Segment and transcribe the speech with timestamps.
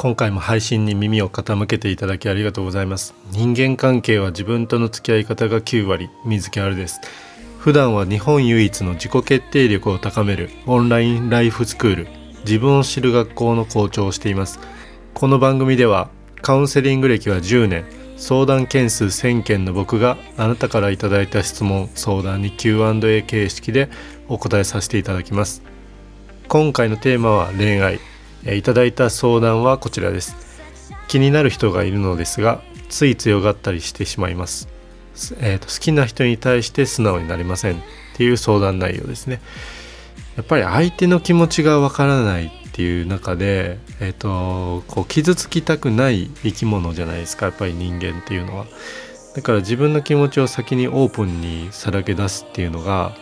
[0.00, 3.16] 今回も配信に耳を傾けていただきありがとうございます。
[3.32, 7.00] 人間関係は自分との付き合い方が9割水木あるです。
[7.58, 12.08] 普段は日本唯一の自己決定力を高めるオンラインライフスクール
[12.44, 14.60] 自分を知る学校の校長をしています。
[15.14, 16.10] この番組では
[16.42, 17.84] カウンセリング歴は10年
[18.18, 23.90] 相談件数1000件の僕があなたからいただいた質問相談に Q&A 形式で
[24.28, 25.60] お答えさせていただきます。
[26.46, 27.98] 今回のテーマは恋愛。
[28.46, 30.36] いただいた相談はこちらです。
[31.08, 34.68] 気になる人がいるのですがつい強がったりしてしまいます、
[35.40, 37.80] えーと、好きな人に対して素直になりませんっ
[38.16, 39.40] ていう相談内容ですね。
[40.36, 47.46] やっぱり相手の気持ちがわからないっていう中で、えーと、こう傷つきたくない生き物じゃないですか。
[47.46, 48.66] やっぱり人間っていうのは。
[49.34, 53.16] だから自分の気持ちを先にオープンにさらけ出すっていうのが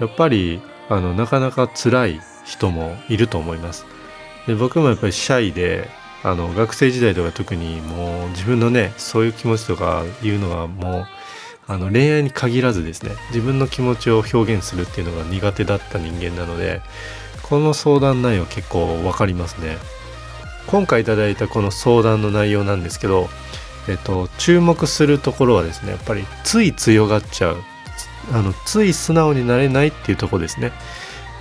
[0.00, 3.84] やっぱりあのなかなか辛い人もいると思います。
[4.46, 5.88] で僕もやっぱりシャイで
[6.24, 11.06] あの学生時代とか特にもう自分のねそういう気持ちとかいうのはもう
[11.68, 16.80] あの恋愛に限らずですね自分の気持ちを表現するっていうのが苦手だった人間なので
[17.42, 19.76] この相談内容結構分かりますね。
[20.66, 23.28] 今回いただいたこの相談の内容なんですけど、
[23.88, 27.56] えっと、注目するところはですねやっぱりつい強がっちゃう
[28.32, 30.72] あのつい素直になれないっていうとこですね、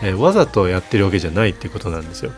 [0.02, 2.32] えー、わざとやってるわけじゃないっていうことなんですよ。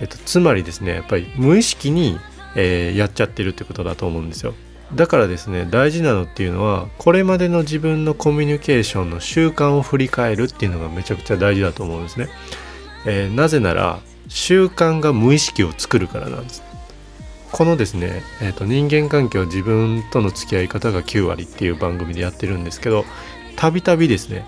[0.00, 2.18] えっと、つまりですねやっぱり無意識に、
[2.56, 4.54] えー、やっちゃってるってことだと思うんですよ。
[4.94, 12.28] だからですね大事なのっていうのはこれまでの自分のコミュニケーションの習慣を振り返るっていうのがめちゃくちゃ大事だと思うんですね、
[13.06, 16.62] えー、なぜなら習慣が無意識を作るからなんです。
[17.50, 23.04] このですね、えーと、人間関係は自分との付き合い方が9割っていう番組でやってるんですけど
[23.54, 24.44] たびたびですね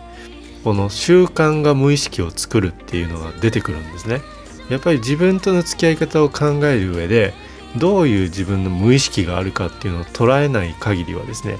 [0.64, 4.22] この習慣が無意識を作るっていうのが出てくるんですね。
[4.68, 7.34] やっぱり自分との付き合い方を考える上で
[7.76, 11.58] どういう自分の無意識があるかっていうのを捉えない限りはですね、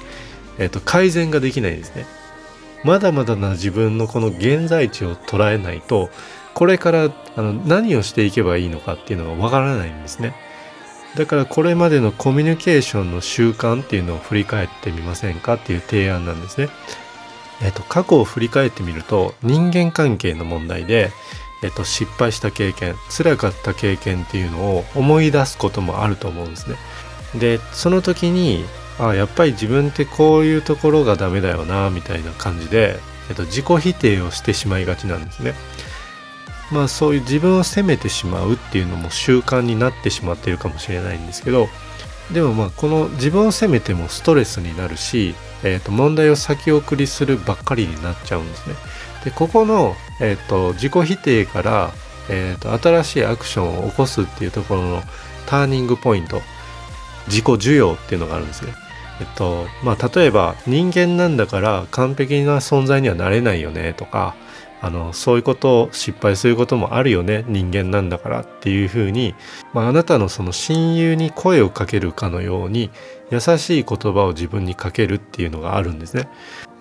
[0.59, 2.07] えー、と改善ができないんですね。
[2.85, 6.09] まだまだな自分のこの現在地を捉えないと
[6.55, 10.35] これからあの何をしていけばいいのかっていうのがわからないんですね。
[11.17, 16.69] だからこれまでのコミュニケーションの習慣っていうのを振り返ってみませんかっていう提案なんですね。
[17.63, 21.11] えっ、と過去を振り返ってみると人間関係の問題で
[21.63, 26.77] えっと、失敗した経験辛かった経験っていうのを思い出すこともあると思うんですね。
[27.39, 28.65] でその時に
[28.99, 35.55] あやっぱり自分ってこういうところがダメだよなみたいな感じで、えっと、自己否定をしてしまいがちなんですね。
[36.71, 41.69] まあそういう自分を責めてしまうっていうのも習慣になってしまっているかもしれないんですけど
[42.33, 48.75] でもまあこの自分を責めてもストレスになるし、えー、と問題を先送りするばっかりになっちゃうんですね。
[49.25, 51.93] でここの、えーと、自己否定から、
[52.29, 55.03] えーと、新しいアクションを起こすっていうところの
[55.47, 56.41] ターニングポイント
[57.29, 58.73] 自己需要っていうのがあるんですね。
[59.21, 64.35] えっとまあ、例えば人間なんだから完璧な存在にはなれないよねとか
[64.81, 69.35] あのそういうことを失敗することもあるよね人間なんだからっていうふうに、
[69.73, 72.91] まあ、あなたのその親友に声をかけるかのように
[73.31, 76.29] 優しい言葉を自分にかけるっていうのがあるんですね。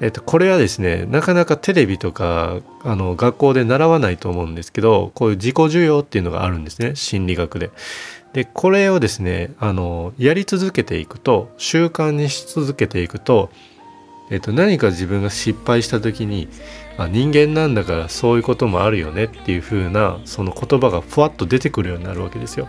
[0.02, 7.72] えっと、これはですねなかなかテレビとかあの学校で習わないと思うんですけどこういう自己需要っていうのがあるんですね心理学で。
[8.34, 13.50] でこれをですねあのやり続けていくと習慣にし続けていくと、
[14.32, 16.48] えっと、何か自分が失敗した時に
[16.98, 22.68] あ人間なんだからそういうこともあるよねっていう風なその言葉がふわっと出てくるようになるわけですよ。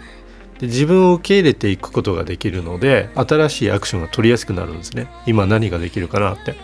[0.59, 5.09] で自分を受け入れていくことができるので新しいアクションが取りやすくなるんですね。
[5.27, 6.55] 今何ができるかなって。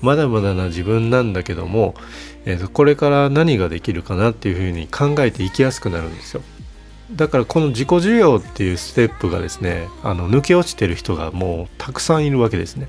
[0.00, 1.94] まだまだな自分なんだけども、
[2.44, 6.42] えー、とこれから何ができるかなっていうふうに考えていきやすくなるんですよ。
[7.10, 12.88] だからこの自己需要っていうステップがですねあの抜け落ちてる人がもうたくさんいるわけですね。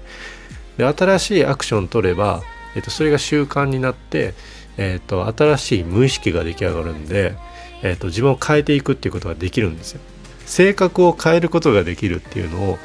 [0.79, 2.41] で新しいアクション取れば
[2.75, 4.34] えー、とそれが習慣になって、
[4.78, 7.35] えーと、新しい無意識が出来上がるんで、
[7.81, 10.02] えーと、自分を変えていくっていうことができるんですよ。
[10.46, 12.78] 性格を変えることができるっていうのを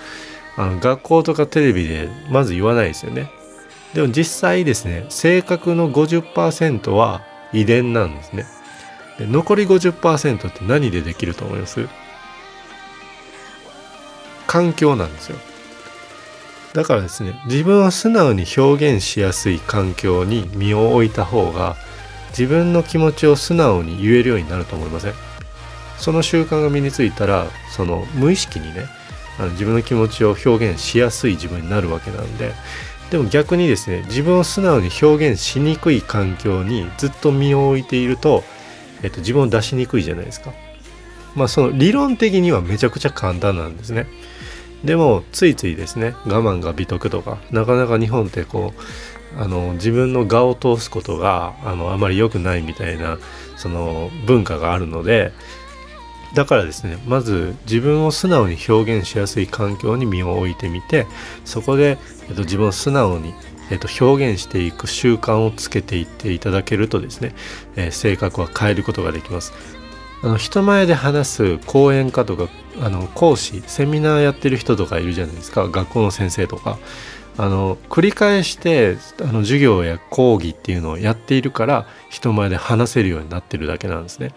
[0.56, 3.30] あの学校とかテレビでまず言わないですよね。
[3.94, 8.44] でも実際ですね性格の50%は遺伝なんですね。
[9.18, 11.88] で残り50%って何でできると思います？
[14.46, 15.38] 環境なんですよ。
[16.74, 21.76] だからですね自分を素直に表現しやすい環境に身を置いた方が
[22.30, 25.14] 自分の気持ちを素直に言えるようになると思いません？
[25.98, 28.86] その習慣が身についたらその無意識にね
[29.38, 32.52] あの自分の気持ちを表現しやすい自分になるわけなんで
[33.10, 38.42] でも逆にですね自分を素直に表現しにくい環境にずっと身を置いていると、
[39.04, 40.52] えっと、自分を出しにくいじゃないですか。
[41.36, 44.06] まあその理論的にはめちゃくちゃ簡単なんですね。
[44.84, 53.18] でもついついですね我慢が美徳とかなかなか日本ってこうあの自分の我を通すことがあのあまり良くないみたいな
[53.56, 55.32] その文化があるので
[56.34, 61.06] だからですねまず自分を素直に表現しやすい環境に身を置いてみて
[61.44, 61.98] そこで、
[62.28, 63.34] えっと、自分を素直に、
[63.70, 67.34] えっと、表現していく習慣をつけていっていただけるとですね、
[67.76, 69.52] えー、性格は変えることができます。
[70.24, 72.48] あの人前で話す講演家とか
[72.80, 76.78] あの講師セミナーやってる人とかいるじゃないですか学校の先生とか
[77.36, 84.32] あの繰り返してあの授業や講義っていうのをやっているから人前で話せるようになってるだけなんですね。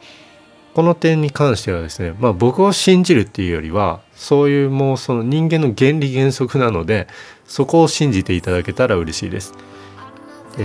[0.74, 7.07] この点に関してはですね、まあ、僕を信じるっていうよりはそういうもうその人間の原理原則なので
[7.45, 9.54] そこを信じていただけたら嬉しいです。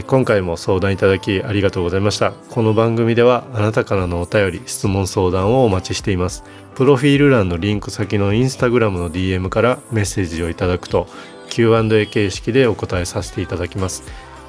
[0.01, 2.33] 今回も相談いただきありがとうございました。
[2.33, 6.45] この番組ではあなたからのお便り質問相談をお待ちしています。
[6.75, 11.09] プロフィール欄のリンク先のインスタグラムの DM からメッセージをいただくと
[11.51, 14.05] Q&A 形式でお答えさせていただきます。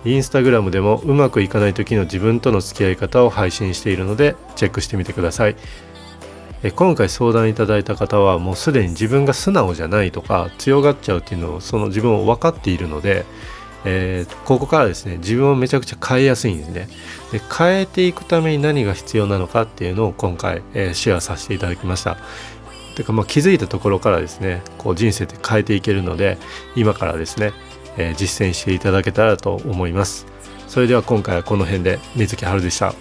[0.06, 5.58] インスタグラムでもうまくいかない時の自分との付き合い方を配信しているのでチェックしてみてください。
[6.78, 13.26] 今回相談いただいた方はもうすでに自分が素直じゃないとか強がっちゃうっていうのをその自分を分かっているので、
[13.86, 16.88] えー、ここからですね自分をめちゃくちゃ変えやすいんですね。
[17.32, 22.18] で変えていくために何が必要なのかっていうのを今回、えー、シェアさせていただきました。
[22.96, 26.38] てかまあ気づいたところからですねこう人生って変えていけるので
[26.76, 27.52] 今からですね
[27.98, 30.26] えー、実践していただけたらと思います。
[30.68, 32.94] それでは今回はこの辺で水木春でした。